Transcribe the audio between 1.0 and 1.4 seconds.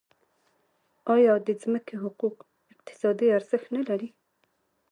آیا